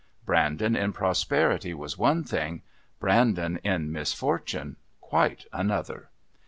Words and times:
Brandon 0.25 0.75
in 0.75 0.93
prosperity 0.93 1.75
was 1.75 1.95
one 1.95 2.23
thing, 2.23 2.63
Brandon 2.99 3.57
in 3.57 3.91
misfortune 3.91 4.77
quite 4.99 5.45
another. 5.53 6.09